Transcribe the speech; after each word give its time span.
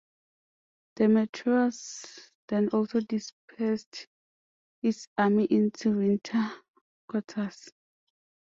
Demetrius 0.95 2.31
then 2.47 2.69
also 2.69 3.01
dispersed 3.01 4.07
his 4.81 5.07
army 5.15 5.45
into 5.51 5.95
winter 5.95 6.49
quarters. 7.07 7.69